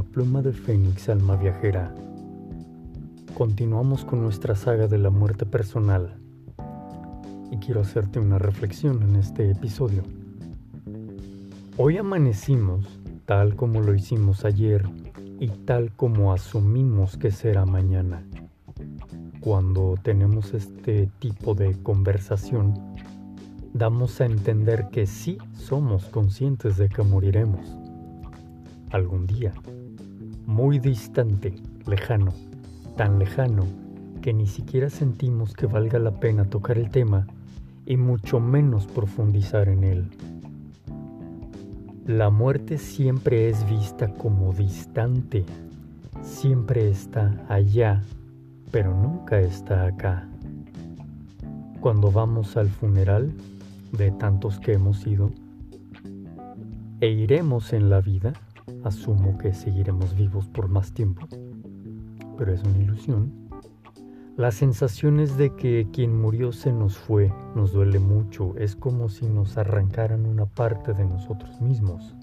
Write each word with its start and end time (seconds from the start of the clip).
Pluma 0.00 0.40
de 0.40 0.54
Fénix, 0.54 1.10
alma 1.10 1.36
viajera. 1.36 1.94
Continuamos 3.34 4.06
con 4.06 4.22
nuestra 4.22 4.54
saga 4.54 4.86
de 4.86 4.96
la 4.96 5.10
muerte 5.10 5.44
personal 5.44 6.14
y 7.50 7.58
quiero 7.58 7.82
hacerte 7.82 8.18
una 8.18 8.38
reflexión 8.38 9.02
en 9.02 9.16
este 9.16 9.50
episodio. 9.50 10.02
Hoy 11.76 11.98
amanecimos 11.98 12.86
tal 13.26 13.54
como 13.54 13.82
lo 13.82 13.94
hicimos 13.94 14.46
ayer 14.46 14.88
y 15.38 15.48
tal 15.48 15.92
como 15.92 16.32
asumimos 16.32 17.18
que 17.18 17.30
será 17.30 17.66
mañana. 17.66 18.22
Cuando 19.40 19.96
tenemos 20.02 20.54
este 20.54 21.10
tipo 21.18 21.54
de 21.54 21.74
conversación, 21.82 22.74
damos 23.74 24.22
a 24.22 24.24
entender 24.24 24.88
que 24.90 25.06
sí 25.06 25.36
somos 25.52 26.06
conscientes 26.06 26.78
de 26.78 26.88
que 26.88 27.02
moriremos 27.02 27.82
algún 28.92 29.26
día, 29.26 29.52
muy 30.46 30.78
distante, 30.78 31.54
lejano, 31.86 32.32
tan 32.96 33.18
lejano 33.18 33.64
que 34.20 34.32
ni 34.32 34.46
siquiera 34.46 34.90
sentimos 34.90 35.54
que 35.54 35.66
valga 35.66 35.98
la 35.98 36.12
pena 36.12 36.44
tocar 36.44 36.78
el 36.78 36.90
tema 36.90 37.26
y 37.86 37.96
mucho 37.96 38.40
menos 38.40 38.86
profundizar 38.86 39.68
en 39.68 39.84
él. 39.84 40.10
La 42.06 42.30
muerte 42.30 42.78
siempre 42.78 43.48
es 43.48 43.68
vista 43.68 44.12
como 44.14 44.52
distante, 44.52 45.44
siempre 46.22 46.88
está 46.88 47.44
allá, 47.48 48.02
pero 48.70 48.94
nunca 48.94 49.40
está 49.40 49.86
acá. 49.86 50.28
Cuando 51.80 52.10
vamos 52.10 52.56
al 52.56 52.68
funeral 52.68 53.32
de 53.92 54.10
tantos 54.12 54.58
que 54.58 54.72
hemos 54.72 55.06
ido, 55.06 55.30
e 57.00 57.08
iremos 57.08 57.72
en 57.72 57.90
la 57.90 58.00
vida, 58.00 58.32
asumo 58.84 59.38
que 59.38 59.54
seguiremos 59.54 60.14
vivos 60.14 60.48
por 60.48 60.68
más 60.68 60.92
tiempo, 60.92 61.26
pero 62.36 62.52
es 62.52 62.62
una 62.62 62.78
ilusión. 62.78 63.32
La 64.36 64.50
sensación 64.50 65.20
es 65.20 65.36
de 65.36 65.54
que 65.54 65.88
quien 65.92 66.20
murió 66.20 66.52
se 66.52 66.72
nos 66.72 66.96
fue, 66.96 67.32
nos 67.54 67.72
duele 67.72 67.98
mucho, 67.98 68.54
es 68.56 68.74
como 68.74 69.08
si 69.08 69.26
nos 69.26 69.58
arrancaran 69.58 70.24
una 70.24 70.46
parte 70.46 70.94
de 70.94 71.04
nosotros 71.04 71.60
mismos. 71.60 72.14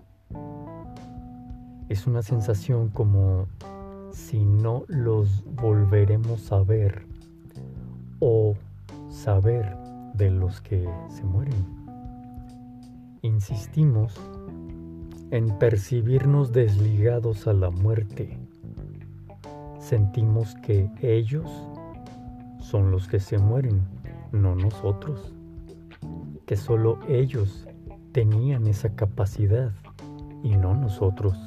Es 1.88 2.08
una 2.08 2.22
sensación 2.22 2.90
como 2.90 3.48
si 4.12 4.44
no 4.44 4.84
los 4.88 5.44
volveremos 5.46 6.52
a 6.52 6.64
ver 6.64 7.06
o 8.20 8.56
saber 9.10 9.78
de 10.16 10.32
los 10.32 10.62
que 10.62 10.90
se 11.10 11.24
mueren. 11.24 11.66
Insistimos 13.22 14.20
en 15.32 15.60
percibirnos 15.60 16.52
desligados 16.52 17.48
a 17.48 17.54
la 17.54 17.70
muerte. 17.70 18.38
Sentimos 19.80 20.56
que 20.56 20.90
ellos 21.02 21.50
son 22.60 22.92
los 22.92 23.08
que 23.08 23.20
se 23.20 23.38
mueren, 23.38 23.82
no 24.32 24.56
nosotros. 24.56 25.34
Que 26.46 26.56
solo 26.56 27.00
ellos 27.08 27.68
tenían 28.12 28.66
esa 28.66 28.96
capacidad 28.96 29.72
y 30.44 30.58
no 30.58 30.74
nosotros. 30.74 31.38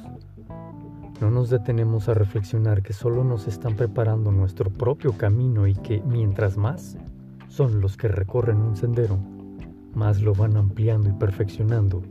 No 1.19 1.29
nos 1.29 1.49
detenemos 1.49 2.07
a 2.07 2.13
reflexionar 2.13 2.83
que 2.83 2.93
solo 2.93 3.23
nos 3.23 3.47
están 3.47 3.75
preparando 3.75 4.31
nuestro 4.31 4.69
propio 4.69 5.13
camino 5.13 5.67
y 5.67 5.75
que 5.75 6.01
mientras 6.01 6.57
más 6.57 6.97
son 7.49 7.81
los 7.81 7.97
que 7.97 8.07
recorren 8.07 8.57
un 8.57 8.75
sendero, 8.75 9.17
más 9.93 10.21
lo 10.21 10.33
van 10.33 10.57
ampliando 10.57 11.09
y 11.09 11.13
perfeccionando 11.13 12.01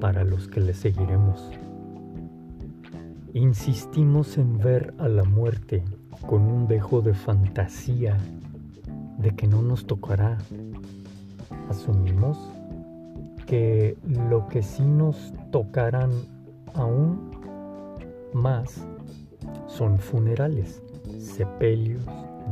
para 0.00 0.24
los 0.24 0.48
que 0.48 0.60
le 0.60 0.74
seguiremos. 0.74 1.50
Insistimos 3.34 4.36
en 4.36 4.58
ver 4.58 4.94
a 4.98 5.08
la 5.08 5.24
muerte 5.24 5.84
con 6.26 6.42
un 6.42 6.66
dejo 6.66 7.00
de 7.00 7.14
fantasía 7.14 8.18
de 9.18 9.34
que 9.34 9.46
no 9.46 9.62
nos 9.62 9.86
tocará. 9.86 10.38
Asumimos 11.68 12.38
que 13.46 13.96
lo 14.28 14.48
que 14.48 14.62
sí 14.62 14.82
nos 14.82 15.32
tocarán 15.50 16.10
aún 16.74 17.30
más 18.32 18.86
son 19.66 19.98
funerales, 19.98 20.82
sepelios, 21.18 22.04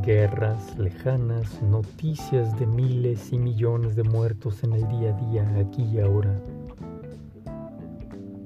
guerras 0.03 0.77
lejanas, 0.77 1.61
noticias 1.61 2.57
de 2.59 2.65
miles 2.65 3.31
y 3.31 3.37
millones 3.37 3.95
de 3.95 4.03
muertos 4.03 4.63
en 4.63 4.73
el 4.73 4.87
día 4.89 5.15
a 5.15 5.29
día, 5.29 5.59
aquí 5.59 5.83
y 5.83 5.99
ahora. 5.99 6.35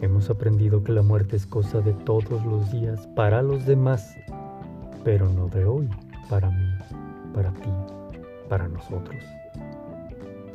Hemos 0.01 0.29
aprendido 0.29 0.83
que 0.83 0.91
la 0.91 1.01
muerte 1.01 1.37
es 1.37 1.47
cosa 1.47 1.79
de 1.79 1.93
todos 1.93 2.45
los 2.45 2.71
días 2.71 3.07
para 3.15 3.41
los 3.41 3.65
demás, 3.65 4.13
pero 5.05 5.29
no 5.29 5.47
de 5.47 5.63
hoy, 5.63 5.89
para 6.29 6.49
mí, 6.49 6.69
para 7.33 7.53
ti, 7.53 7.69
para 8.49 8.67
nosotros. 8.67 9.23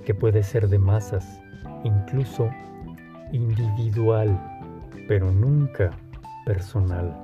Que 0.04 0.14
puede 0.14 0.42
ser 0.42 0.68
de 0.68 0.78
masas, 0.78 1.40
incluso 1.84 2.50
individual, 3.32 4.38
pero 5.08 5.32
nunca 5.32 5.90
personal. 6.44 7.16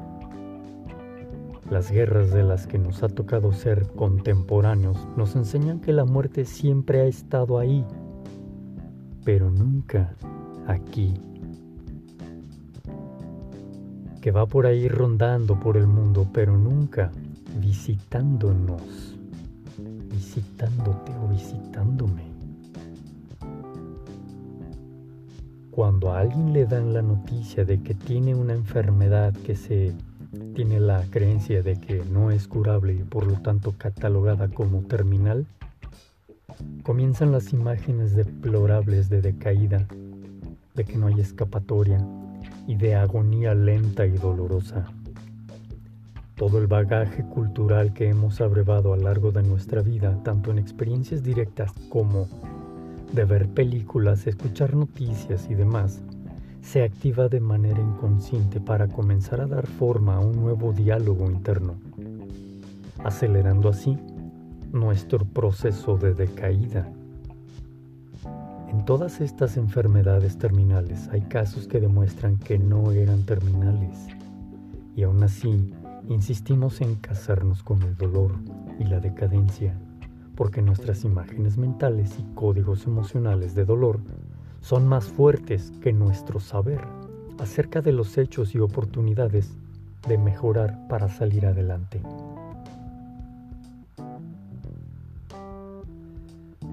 Las 1.71 1.91
guerras 1.91 2.31
de 2.31 2.45
las 2.45 2.67
que 2.67 2.79
nos 2.79 3.03
ha 3.03 3.09
tocado 3.09 3.53
ser 3.53 3.89
contemporáneos 3.89 5.07
nos 5.17 5.37
enseñan 5.37 5.81
que 5.81 5.93
la 5.93 6.07
muerte 6.07 6.47
siempre 6.47 7.01
ha 7.01 7.07
estado 7.07 7.59
ahí, 7.59 7.85
pero 9.25 9.51
nunca 9.51 10.15
aquí 10.67 11.15
que 14.27 14.33
va 14.33 14.45
por 14.45 14.67
ahí 14.67 14.89
rondando 14.89 15.61
por 15.61 15.77
el 15.77 15.87
mundo, 15.87 16.27
pero 16.33 16.59
nunca 16.59 17.13
visitándonos, 17.61 18.83
visitándote 20.11 21.13
o 21.23 21.29
visitándome. 21.29 22.25
Cuando 25.71 26.11
a 26.11 26.19
alguien 26.19 26.53
le 26.53 26.67
dan 26.67 26.93
la 26.93 27.03
noticia 27.03 27.65
de 27.65 27.81
que 27.81 27.95
tiene 27.95 28.35
una 28.35 28.55
enfermedad 28.55 29.33
que 29.33 29.55
se 29.55 29.93
tiene 30.57 30.81
la 30.81 31.05
creencia 31.09 31.63
de 31.63 31.77
que 31.77 32.03
no 32.11 32.33
es 32.33 32.49
curable 32.49 32.95
y 32.95 33.05
por 33.05 33.29
lo 33.29 33.35
tanto 33.35 33.77
catalogada 33.79 34.49
como 34.49 34.81
terminal, 34.81 35.47
comienzan 36.83 37.31
las 37.31 37.53
imágenes 37.53 38.17
deplorables 38.17 39.09
de 39.09 39.23
decaída, 39.23 39.87
de 40.75 40.85
que 40.85 40.99
no 40.99 41.07
hay 41.07 41.21
escapatoria, 41.21 42.05
y 42.67 42.77
de 42.77 42.95
agonía 42.95 43.55
lenta 43.55 44.07
y 44.07 44.13
dolorosa. 44.13 44.87
Todo 46.35 46.59
el 46.59 46.67
bagaje 46.67 47.23
cultural 47.25 47.95
que 47.95 48.09
hemos 48.09 48.41
abrevado 48.41 48.93
a 48.93 48.97
lo 48.97 49.05
largo 49.05 49.33
de 49.33 49.43
nuestra 49.43 49.81
vida, 49.81 50.19
tanto 50.23 50.51
en 50.51 50.59
experiencias 50.59 51.23
directas 51.23 51.73
como 51.89 52.29
de 53.13 53.25
ver 53.25 53.49
películas, 53.49 54.27
escuchar 54.27 54.75
noticias 54.75 55.49
y 55.49 55.55
demás, 55.55 56.03
se 56.61 56.83
activa 56.83 57.29
de 57.29 57.41
manera 57.41 57.81
inconsciente 57.81 58.61
para 58.61 58.89
comenzar 58.89 59.41
a 59.41 59.47
dar 59.47 59.67
forma 59.67 60.17
a 60.17 60.21
un 60.21 60.37
nuevo 60.37 60.73
diálogo 60.73 61.31
interno, 61.31 61.77
acelerando 63.05 63.69
así 63.69 63.97
nuestro 64.73 65.25
proceso 65.25 65.97
de 65.97 66.13
decaída 66.13 66.91
en 68.77 68.85
todas 68.85 69.23
estas 69.23 69.57
enfermedades 69.57 70.37
terminales 70.37 71.09
hay 71.11 71.23
casos 71.23 71.67
que 71.67 71.81
demuestran 71.81 72.37
que 72.37 72.59
no 72.59 72.93
eran 72.93 73.23
terminales 73.23 74.07
y 74.95 75.03
aún 75.03 75.23
así 75.23 75.73
insistimos 76.11 76.83
en 76.83 76.97
casarnos 76.97 77.63
con 77.63 77.83
el 77.83 77.97
dolor 77.97 78.33
y 78.79 78.85
la 78.85 79.01
decadencia 79.01 79.75
porque 80.35 80.61
nuestras 80.61 81.05
imágenes 81.05 81.57
mentales 81.57 82.19
y 82.19 82.35
códigos 82.35 82.85
emocionales 82.85 83.55
de 83.55 83.65
dolor 83.65 83.99
son 84.61 84.87
más 84.87 85.07
fuertes 85.07 85.73
que 85.81 85.95
nuestro 85.95 86.39
saber 86.39 86.83
acerca 87.39 87.81
de 87.81 87.93
los 87.93 88.19
hechos 88.19 88.55
y 88.55 88.59
oportunidades 88.59 89.57
de 90.07 90.19
mejorar 90.19 90.87
para 90.87 91.09
salir 91.09 91.47
adelante. 91.47 92.03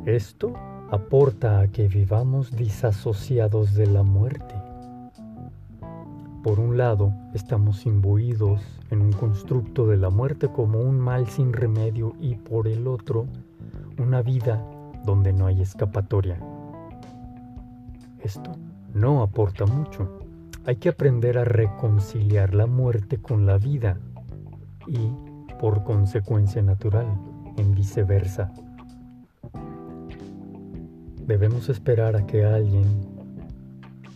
Esto 0.06 0.54
aporta 0.94 1.60
a 1.60 1.68
que 1.70 1.88
vivamos 1.88 2.52
disasociados 2.52 3.74
de 3.74 3.88
la 3.88 4.04
muerte. 4.04 4.54
Por 6.44 6.60
un 6.60 6.78
lado, 6.78 7.12
estamos 7.34 7.88
imbuidos 7.88 8.62
en 8.92 9.02
un 9.02 9.12
constructo 9.12 9.88
de 9.88 9.98
la 9.98 10.12
muerte 10.12 10.50
como 10.50 10.80
un 10.80 11.00
mal 11.00 11.26
sin 11.26 11.52
remedio 11.52 12.14
y 12.20 12.36
por 12.36 12.68
el 12.68 12.86
otro, 12.88 13.26
una 13.98 14.22
vida 14.22 14.64
donde 15.04 15.34
no 15.34 15.48
hay 15.48 15.64
escapatoria. 15.64 16.38
Esto 18.20 18.52
no 18.94 19.24
aporta 19.24 19.66
mucho. 19.66 20.20
Hay 20.64 20.76
que 20.76 20.90
aprender 20.90 21.40
a 21.40 21.44
reconciliar 21.44 22.54
la 22.54 22.68
muerte 22.68 23.18
con 23.18 23.48
la 23.48 23.58
vida 23.58 23.98
y, 24.86 25.10
por 25.60 25.84
consecuencia 25.84 26.62
natural, 26.62 27.08
en 27.58 27.74
viceversa. 27.74 28.52
Debemos 31.28 31.70
esperar 31.70 32.18
a 32.18 32.26
que 32.26 32.44
alguien, 32.44 32.86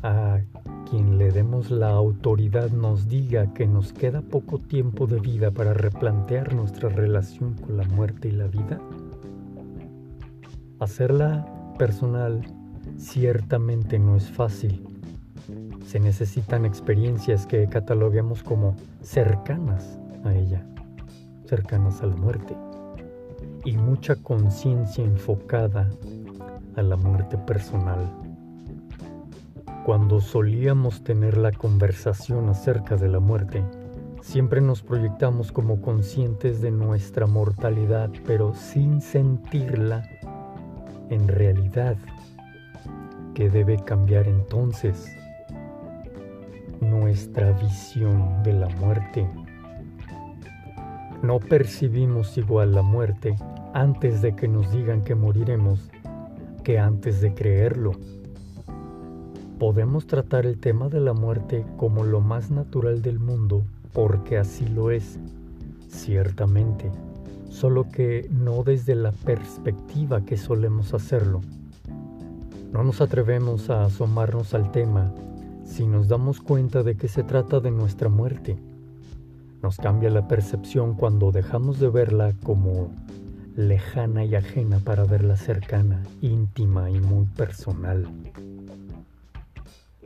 a 0.04 0.42
quien 0.90 1.18
le 1.18 1.32
demos 1.32 1.72
la 1.72 1.90
autoridad 1.90 2.70
nos 2.72 3.08
diga 3.08 3.54
que 3.54 3.66
nos 3.66 3.94
queda 3.94 4.22
poco 4.22 4.60
tiempo 4.60 5.08
de 5.08 5.22
vida 5.22 5.52
para 5.52 5.74
replantear 5.74 6.54
nuestra 6.54 6.90
relación 6.90 7.54
con 7.54 7.78
la 7.78 7.86
muerte 7.86 8.28
y 8.28 8.32
la 8.32 8.48
vida? 8.48 8.80
Hacerla 10.80 11.46
personal 11.78 12.42
ciertamente 12.98 14.00
no 14.00 14.18
es 14.18 14.30
fácil. 14.30 14.84
Se 15.86 16.02
necesitan 16.02 16.66
experiencias 16.66 17.48
que 17.48 17.68
cataloguemos 17.68 18.44
como 18.44 18.76
cercanas 19.02 19.98
a 20.26 20.34
ella, 20.36 20.66
cercanas 21.46 22.02
a 22.04 22.08
la 22.08 22.18
muerte, 22.18 22.54
y 23.64 23.78
mucha 23.78 24.16
conciencia 24.18 25.06
enfocada 25.06 25.90
a 26.78 26.84
la 26.84 26.96
muerte 26.96 27.38
personal. 27.38 28.10
Cuando 29.84 30.22
solíamos 30.22 31.04
tener 31.04 31.38
la 31.38 31.52
conversación 31.52 32.50
acerca 32.50 32.96
de 32.96 33.10
la 33.10 33.20
muerte, 33.20 33.64
siempre 34.22 34.62
nos 34.62 34.84
proyectamos 34.84 35.52
como 35.52 35.82
conscientes 35.82 36.62
de 36.62 36.72
nuestra 36.72 37.26
mortalidad, 37.26 38.10
pero 38.26 38.54
sin 38.54 39.02
sentirla 39.02 40.08
en 41.10 41.28
realidad. 41.28 41.98
¿Qué 43.34 43.50
debe 43.50 43.78
cambiar 43.84 44.28
entonces? 44.28 45.08
Nuestra 46.80 47.52
visión 47.54 48.44
de 48.44 48.54
la 48.54 48.68
muerte. 48.70 49.28
No 51.24 51.40
percibimos 51.40 52.38
igual 52.38 52.76
la 52.76 52.84
muerte 52.84 53.36
antes 53.74 54.22
de 54.22 54.36
que 54.36 54.48
nos 54.48 54.72
digan 54.72 55.04
que 55.04 55.16
moriremos 55.16 55.90
que 56.68 56.80
antes 56.80 57.22
de 57.22 57.34
creerlo 57.34 57.94
podemos 59.58 60.06
tratar 60.06 60.46
el 60.46 60.60
tema 60.60 60.90
de 60.90 61.00
la 61.00 61.14
muerte 61.14 61.66
como 61.78 62.04
lo 62.04 62.20
más 62.20 62.52
natural 62.52 63.02
del 63.02 63.20
mundo 63.20 63.64
porque 63.94 64.38
así 64.38 64.68
lo 64.68 64.92
es, 64.92 65.18
ciertamente, 65.88 66.92
solo 67.48 67.90
que 67.90 68.28
no 68.30 68.64
desde 68.64 68.96
la 68.96 69.14
perspectiva 69.14 70.26
que 70.26 70.36
solemos 70.36 70.94
hacerlo. 70.94 71.40
No 72.74 72.84
nos 72.84 73.00
atrevemos 73.00 73.70
a 73.70 73.86
asomarnos 73.86 74.54
al 74.54 74.70
tema 74.74 75.14
si 75.64 75.88
nos 75.88 76.10
damos 76.10 76.42
cuenta 76.42 76.84
de 76.84 76.98
que 76.98 77.08
se 77.08 77.24
trata 77.24 77.62
de 77.62 77.72
nuestra 77.72 78.10
muerte. 78.10 78.58
Nos 79.64 79.78
cambia 79.78 80.10
la 80.10 80.28
percepción 80.28 80.96
cuando 80.96 81.32
dejamos 81.32 81.80
de 81.80 81.88
verla 81.88 82.34
como 82.44 82.90
lejana 83.58 84.24
y 84.24 84.36
ajena 84.36 84.78
para 84.78 85.04
verla 85.04 85.36
cercana, 85.36 86.04
íntima 86.22 86.92
y 86.92 87.00
muy 87.00 87.26
personal. 87.26 88.08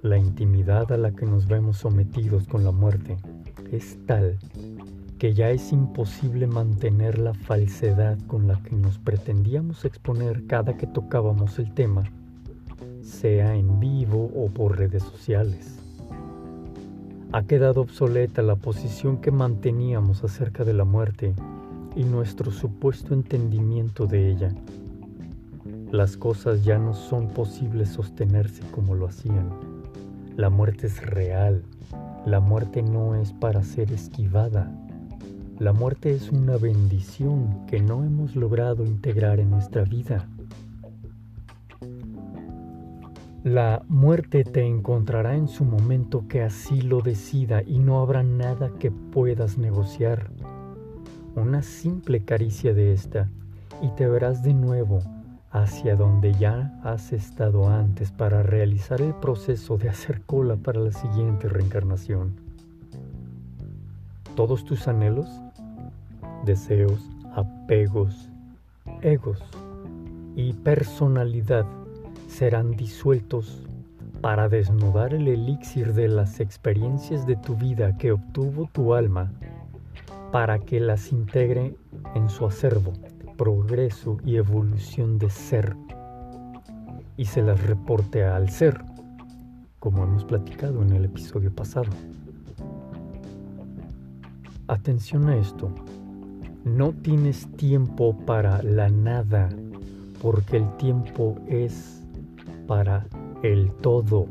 La 0.02 0.18
intimidad 0.18 0.90
a 0.94 0.98
la 0.98 1.12
que 1.12 1.26
nos 1.26 1.48
vemos 1.48 1.78
sometidos 1.78 2.48
con 2.48 2.64
la 2.64 2.72
muerte 2.72 3.18
es 3.74 3.98
tal 4.06 4.40
que 5.20 5.34
ya 5.34 5.50
es 5.50 5.74
imposible 5.74 6.48
mantener 6.48 7.20
la 7.20 7.34
falsedad 7.34 8.18
con 8.26 8.48
la 8.48 8.56
que 8.64 8.74
nos 8.74 8.98
pretendíamos 8.98 9.84
exponer 9.84 10.48
cada 10.48 10.78
que 10.78 10.88
tocábamos 10.88 11.60
el 11.60 11.74
tema, 11.74 12.06
sea 13.04 13.54
en 13.54 13.82
vivo 13.82 14.32
o 14.34 14.48
por 14.48 14.78
redes 14.78 15.04
sociales. 15.04 15.78
Ha 17.34 17.44
quedado 17.44 17.82
obsoleta 17.82 18.42
la 18.42 18.56
posición 18.56 19.18
que 19.18 19.32
manteníamos 19.32 20.24
acerca 20.24 20.64
de 20.64 20.74
la 20.74 20.86
muerte 20.86 21.36
y 21.96 22.04
nuestro 22.04 22.52
supuesto 22.52 23.14
entendimiento 23.14 24.08
de 24.08 24.32
ella. 24.32 24.54
Las 25.92 26.16
cosas 26.16 26.64
ya 26.64 26.78
no 26.78 26.94
son 26.94 27.28
posibles 27.28 27.90
sostenerse 27.90 28.64
como 28.72 28.96
lo 28.96 29.08
hacían. 29.08 29.50
La 30.38 30.50
muerte 30.50 30.88
es 30.88 31.06
real. 31.06 31.64
La 32.26 32.40
muerte 32.40 32.82
no 32.82 33.16
es 33.16 33.34
para 33.34 33.62
ser 33.64 33.92
esquivada. 33.92 34.72
La 35.60 35.74
muerte 35.74 36.14
es 36.14 36.32
una 36.32 36.58
bendición 36.58 37.66
que 37.68 37.80
no 37.82 38.04
hemos 38.04 38.36
logrado 38.36 38.86
integrar 38.86 39.40
en 39.40 39.52
nuestra 39.52 39.84
vida. 39.84 40.28
La 43.44 43.84
muerte 43.88 44.44
te 44.44 44.64
encontrará 44.64 45.36
en 45.36 45.48
su 45.48 45.66
momento 45.66 46.28
que 46.28 46.42
así 46.42 46.82
lo 46.82 47.02
decida 47.02 47.64
y 47.64 47.80
no 47.80 48.00
habrá 48.00 48.24
nada 48.24 48.72
que 48.80 48.92
puedas 48.92 49.58
negociar. 49.58 50.32
Una 51.36 51.62
simple 51.62 52.26
caricia 52.26 52.74
de 52.74 52.92
esta 52.92 53.30
y 53.82 53.90
te 53.92 54.06
verás 54.06 54.44
de 54.44 54.54
nuevo 54.54 55.00
hacia 55.50 55.96
donde 55.96 56.34
ya 56.34 56.78
has 56.84 57.14
estado 57.14 57.70
antes 57.70 58.12
para 58.12 58.44
realizar 58.44 59.02
el 59.02 59.14
proceso 59.14 59.78
de 59.78 59.88
hacer 59.88 60.22
cola 60.24 60.58
para 60.58 60.82
la 60.82 60.92
siguiente 60.92 61.48
reencarnación. 61.48 62.34
Todos 64.36 64.66
tus 64.66 64.90
anhelos, 64.90 65.30
deseos, 66.46 67.02
apegos, 67.34 68.30
egos 69.02 69.42
y 70.36 70.52
personalidad 70.52 71.66
serán 72.28 72.72
disueltos 72.72 73.64
para 74.20 74.50
desnudar 74.50 75.14
el 75.14 75.30
elixir 75.30 75.94
de 75.94 76.10
las 76.10 76.42
experiencias 76.42 77.26
de 77.26 77.38
tu 77.38 77.56
vida 77.56 77.98
que 77.98 78.12
obtuvo 78.12 78.70
tu 78.72 78.94
alma 78.94 79.32
para 80.32 80.60
que 80.60 80.80
las 80.80 81.12
integre 81.12 81.76
en 82.16 82.30
su 82.30 82.46
acervo 82.46 82.94
progreso 83.38 84.18
y 84.24 84.36
evolución 84.36 85.18
de 85.18 85.30
ser 85.30 85.76
y 87.18 87.26
se 87.26 87.42
las 87.42 87.62
reporte 87.66 88.24
al 88.24 88.50
ser, 88.50 88.82
como 89.80 90.04
hemos 90.04 90.24
platicado 90.26 90.82
en 90.82 90.92
el 90.94 91.06
episodio 91.06 91.52
pasado. 91.52 91.90
Atención 94.68 95.28
a 95.28 95.38
esto, 95.38 95.72
no 96.64 96.94
tienes 96.94 97.48
tiempo 97.58 98.16
para 98.26 98.62
la 98.64 98.90
nada, 98.90 99.50
porque 100.22 100.58
el 100.58 100.78
tiempo 100.78 101.36
es 101.48 102.04
para 102.68 103.06
el 103.44 103.72
todo. 103.82 104.28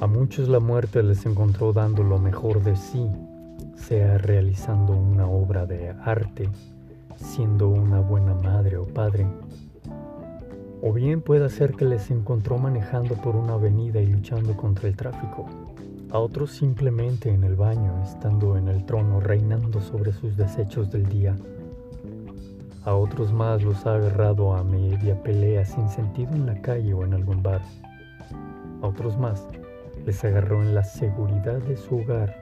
A 0.00 0.06
muchos 0.06 0.48
la 0.48 0.60
muerte 0.60 1.02
les 1.02 1.26
encontró 1.26 1.74
dando 1.74 2.02
lo 2.02 2.18
mejor 2.18 2.62
de 2.62 2.74
sí 2.74 3.06
sea 3.74 4.16
realizando 4.16 4.94
una 4.94 5.26
obra 5.26 5.66
de 5.66 5.90
arte, 5.90 6.48
siendo 7.16 7.68
una 7.68 8.00
buena 8.00 8.32
madre 8.32 8.78
o 8.78 8.86
padre, 8.86 9.26
o 10.80 10.94
bien 10.94 11.20
puede 11.20 11.50
ser 11.50 11.72
que 11.72 11.84
les 11.84 12.10
encontró 12.10 12.56
manejando 12.56 13.14
por 13.16 13.36
una 13.36 13.54
avenida 13.54 14.00
y 14.00 14.06
luchando 14.06 14.56
contra 14.56 14.88
el 14.88 14.96
tráfico, 14.96 15.46
a 16.10 16.18
otros 16.18 16.52
simplemente 16.52 17.28
en 17.30 17.44
el 17.44 17.54
baño, 17.54 18.02
estando 18.02 18.56
en 18.56 18.68
el 18.68 18.86
trono 18.86 19.20
reinando 19.20 19.82
sobre 19.82 20.14
sus 20.14 20.34
desechos 20.34 20.90
del 20.90 21.10
día. 21.10 21.36
A 22.84 22.94
otros 22.94 23.34
más 23.34 23.62
los 23.62 23.84
ha 23.84 23.96
agarrado 23.96 24.54
a 24.54 24.64
media 24.64 25.22
pelea 25.22 25.66
sin 25.66 25.90
sentido 25.90 26.32
en 26.32 26.46
la 26.46 26.54
calle 26.62 26.94
o 26.94 27.04
en 27.04 27.12
algún 27.12 27.42
bar. 27.42 27.60
A 28.80 28.86
otros 28.86 29.18
más 29.18 29.46
les 30.06 30.24
agarró 30.24 30.62
en 30.62 30.74
la 30.74 30.84
seguridad 30.84 31.58
de 31.62 31.76
su 31.76 31.98
hogar 31.98 32.34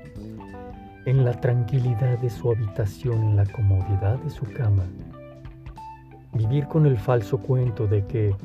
en 1.08 1.24
la 1.24 1.32
tranquilidad 1.32 2.18
de 2.18 2.28
su 2.28 2.50
habitación, 2.50 3.22
en 3.22 3.36
la 3.36 3.46
comodidad 3.46 4.18
de 4.18 4.28
su 4.28 4.44
cama. 4.44 4.84
Vivir 6.34 6.66
con 6.66 6.84
el 6.84 6.98
falso 6.98 7.38
cuento 7.38 7.86
de 7.86 8.04
que 8.04 8.36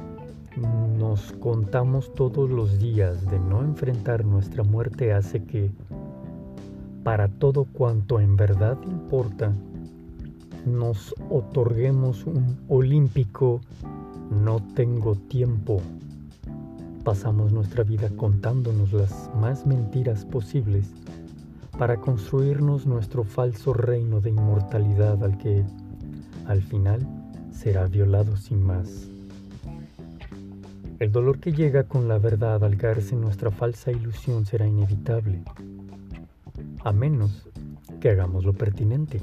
nos 0.98 1.34
contamos 1.34 2.14
todos 2.14 2.50
los 2.50 2.80
días 2.80 3.30
de 3.30 3.38
no 3.38 3.62
enfrentar 3.62 4.24
nuestra 4.24 4.64
muerte 4.64 5.12
hace 5.12 5.44
que, 5.44 5.72
para 7.04 7.28
todo 7.28 7.66
cuanto 7.66 8.22
en 8.22 8.38
verdad 8.38 8.78
importa, 8.86 9.52
nos 10.66 11.14
otorguemos 11.30 12.26
un 12.26 12.58
olímpico 12.70 13.60
no 14.32 14.66
tengo 14.74 15.16
tiempo. 15.16 15.82
Pasamos 17.04 17.52
nuestra 17.52 17.84
vida 17.84 18.10
contándonos 18.16 18.94
las 18.94 19.30
más 19.36 19.66
mentiras 19.66 20.24
posibles 20.24 20.88
para 21.78 21.98
construirnos 21.98 22.86
nuestro 22.86 23.26
falso 23.26 23.74
reino 23.74 24.22
de 24.22 24.30
inmortalidad 24.30 25.22
al 25.22 25.38
que, 25.38 25.66
al 26.48 26.62
final, 26.62 27.06
será 27.52 27.88
violado 27.88 28.38
sin 28.38 28.64
más. 28.64 29.10
El 31.00 31.12
dolor 31.12 31.40
que 31.40 31.52
llega 31.52 31.84
con 31.84 32.08
la 32.08 32.20
verdad 32.20 32.64
al 32.64 32.78
caerse 32.78 33.16
en 33.16 33.22
nuestra 33.22 33.52
falsa 33.52 33.92
ilusión 33.92 34.46
será 34.46 34.66
inevitable, 34.66 35.44
a 36.86 36.94
menos 36.94 37.50
que 38.00 38.12
hagamos 38.12 38.46
lo 38.46 38.54
pertinente. 38.54 39.20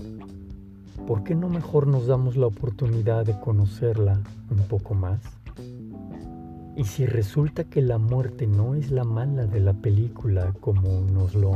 ¿Por 1.06 1.24
qué 1.24 1.34
no 1.34 1.48
mejor 1.48 1.86
nos 1.86 2.06
damos 2.06 2.36
la 2.36 2.46
oportunidad 2.46 3.24
de 3.24 3.40
conocerla 3.40 4.20
un 4.50 4.58
poco 4.68 4.92
más? 4.92 5.39
Y 6.80 6.84
si 6.84 7.04
resulta 7.04 7.64
que 7.64 7.82
la 7.82 7.98
muerte 7.98 8.46
no 8.46 8.74
es 8.74 8.90
la 8.90 9.04
mala 9.04 9.44
de 9.44 9.60
la 9.60 9.74
película 9.74 10.54
como 10.60 11.02
nos 11.12 11.34
lo 11.34 11.52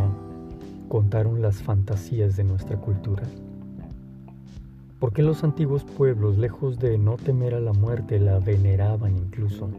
contaron 0.90 1.40
las 1.40 1.62
fantasías 1.62 2.36
de 2.36 2.44
nuestra 2.44 2.76
cultura? 2.76 3.22
¿Por 4.98 5.14
qué 5.14 5.22
los 5.22 5.42
antiguos 5.42 5.82
pueblos, 5.82 6.36
lejos 6.36 6.78
de 6.78 6.98
no 6.98 7.16
temer 7.16 7.54
a 7.54 7.60
la 7.60 7.72
muerte, 7.72 8.20
la 8.20 8.38
veneraban 8.38 9.16
incluso? 9.16 9.70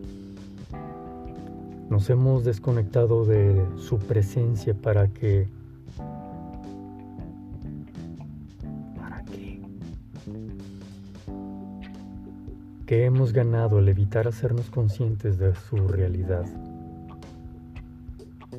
Nos 1.91 2.09
hemos 2.09 2.43
desconectado 2.43 3.23
de 3.23 3.63
su 3.77 3.99
presencia 3.99 4.73
para 4.73 5.09
que... 5.09 5.47
¿Qué 12.95 13.03
hemos 13.03 13.33
ganado 13.33 13.79
al 13.79 13.89
evitar 13.89 14.25
hacernos 14.25 14.69
conscientes 14.69 15.37
de 15.37 15.53
su 15.53 15.75
realidad? 15.85 16.45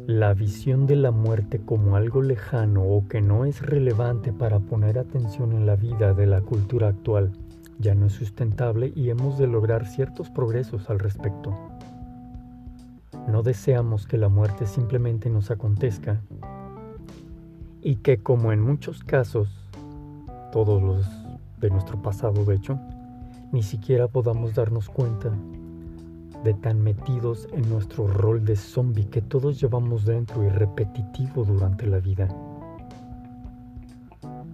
La 0.07 0.35
visión 0.35 0.87
de 0.87 0.95
la 0.95 1.11
muerte 1.11 1.59
como 1.65 1.97
algo 1.97 2.21
lejano 2.21 2.83
o 2.83 3.09
que 3.09 3.23
no 3.23 3.47
es 3.47 3.63
relevante 3.63 4.35
para 4.35 4.59
poner 4.59 4.99
atención 4.99 5.53
en 5.53 5.65
la 5.65 5.75
vida 5.75 6.13
de 6.13 6.27
la 6.27 6.43
cultura 6.43 6.89
actual 6.89 7.33
ya 7.79 7.95
no 7.95 8.09
es 8.09 8.13
sustentable 8.13 8.93
y 8.95 9.09
hemos 9.09 9.39
de 9.39 9.47
lograr 9.47 9.87
ciertos 9.87 10.29
progresos 10.29 10.91
al 10.91 10.99
respecto. 10.99 11.55
No 13.27 13.43
deseamos 13.43 14.07
que 14.07 14.19
la 14.19 14.29
muerte 14.29 14.67
simplemente 14.67 15.31
nos 15.31 15.51
acontezca 15.51 16.21
y 17.81 17.97
que 17.97 18.19
como 18.19 18.53
en 18.53 18.61
muchos 18.61 19.03
casos, 19.03 19.49
todos 20.53 20.83
los 20.83 21.07
de 21.59 21.71
nuestro 21.71 22.03
pasado 22.03 22.45
de 22.45 22.57
hecho, 22.57 22.79
ni 23.53 23.63
siquiera 23.63 24.09
podamos 24.09 24.55
darnos 24.55 24.89
cuenta 24.89 25.33
de 26.45 26.55
tan 26.55 26.81
metidos 26.81 27.49
en 27.53 27.69
nuestro 27.69 28.07
rol 28.07 28.45
de 28.45 28.57
zombie 28.57 29.07
que 29.07 29.23
todos 29.23 29.61
llevamos 29.61 30.05
dentro 30.05 30.45
y 30.45 30.49
repetitivo 30.49 31.45
durante 31.45 31.87
la 31.87 31.99
vida. 31.99 32.29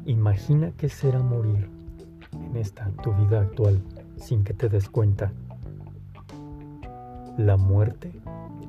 Imagina 0.06 0.72
qué 0.76 0.88
será 0.88 1.20
morir 1.20 1.68
en 2.32 2.56
esta 2.56 2.90
tu 3.02 3.12
vida 3.12 3.40
actual 3.40 3.80
sin 4.16 4.42
que 4.44 4.54
te 4.54 4.68
des 4.68 4.88
cuenta. 4.88 5.32
La 7.36 7.56
muerte 7.56 8.12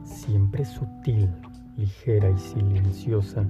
siempre 0.04 0.66
sutil, 0.66 1.30
ligera 1.78 2.30
y 2.30 2.38
silenciosa, 2.38 3.46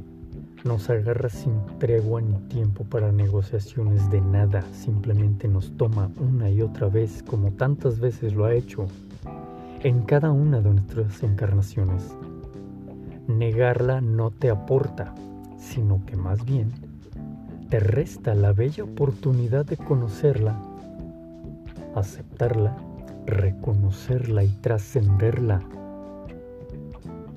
nos 0.64 0.90
agarra 0.90 1.30
sin 1.30 1.54
tregua 1.78 2.22
ni 2.22 2.36
tiempo 2.48 2.84
para 2.86 3.12
negociaciones 3.12 4.10
de 4.10 4.22
nada, 4.22 4.64
simplemente 4.72 5.48
nos 5.48 5.76
toma 5.78 6.10
una 6.20 6.50
y 6.50 6.62
otra 6.62 6.88
vez 6.88 7.24
como 7.24 7.52
tantas 7.52 8.00
veces 8.00 8.34
lo 8.34 8.46
ha 8.46 8.54
hecho 8.54 8.88
en 9.82 10.04
cada 10.04 10.32
una 10.32 10.62
de 10.62 10.70
nuestras 10.70 11.22
encarnaciones. 11.24 12.16
Negarla 13.28 14.00
no 14.02 14.32
te 14.32 14.50
aporta, 14.50 15.14
sino 15.58 16.06
que 16.06 16.16
más 16.16 16.46
bien 16.46 16.72
te 17.70 17.80
resta 17.80 18.34
la 18.34 18.54
bella 18.54 18.84
oportunidad 18.84 19.66
de 19.66 19.78
conocerla, 19.78 20.62
aceptarla, 21.96 22.78
reconocerla 23.26 24.44
y 24.44 24.50
trascenderla 24.50 25.62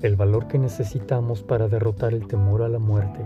el 0.01 0.15
valor 0.15 0.47
que 0.47 0.59
necesitamos 0.59 1.43
para 1.43 1.67
derrotar 1.67 2.13
el 2.13 2.27
temor 2.27 2.61
a 2.61 2.69
la 2.69 2.79
muerte 2.79 3.25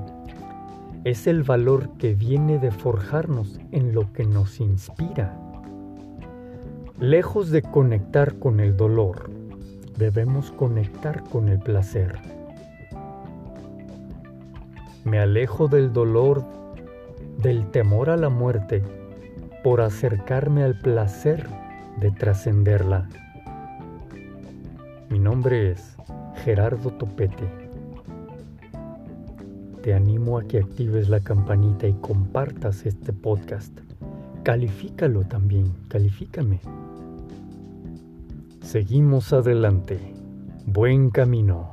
es 1.04 1.25
el 1.25 1.44
valor 1.44 1.90
que 1.98 2.13
viene 2.13 2.60
de 2.60 2.72
forjarnos 2.72 3.60
en 3.72 3.94
lo 3.94 4.13
que 4.13 4.24
nos 4.24 4.60
inspira. 4.60 5.36
Lejos 7.00 7.50
de 7.50 7.63
conectar 7.63 8.36
con 8.36 8.60
el 8.60 8.78
dolor, 8.78 9.32
debemos 9.98 10.51
conectar 10.51 11.24
con 11.24 11.50
el 11.50 11.60
placer. 11.60 12.20
Me 15.04 15.20
alejo 15.20 15.68
del 15.68 15.92
dolor, 15.92 16.46
del 17.40 17.66
temor 17.72 18.12
a 18.12 18.18
la 18.18 18.30
muerte, 18.30 18.84
por 19.63 19.82
acercarme 19.82 20.63
al 20.63 20.80
placer 20.80 21.48
de 22.00 22.12
trascenderla. 22.12 23.10
Mi 25.10 25.18
nombre 25.18 25.72
es 25.72 25.96
Gerardo 26.43 26.89
Topete. 26.91 27.48
Te 29.83 29.93
animo 29.93 30.39
a 30.39 30.43
que 30.43 30.57
actives 30.57 31.07
la 31.07 31.19
campanita 31.19 31.88
y 31.88 31.93
compartas 31.93 32.86
este 32.86 33.13
podcast. 33.13 33.71
Califícalo 34.43 35.21
también, 35.21 35.71
califícame. 35.88 36.60
Seguimos 38.62 39.33
adelante. 39.33 40.00
Buen 40.65 41.12
camino. 41.12 41.71